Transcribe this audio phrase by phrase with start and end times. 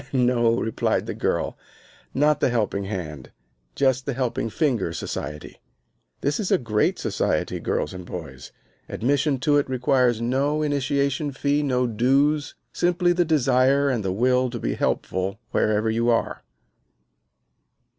[0.13, 1.55] "No," replied the girl,
[2.11, 3.29] "not the helping hand,
[3.75, 5.61] just the helping finger society."
[6.21, 8.51] This is a great society, girls and boys.
[8.89, 14.49] Admission to it requires no initiation fee, no dues, simply the desire and the will
[14.49, 16.41] to be helpful wherever you are.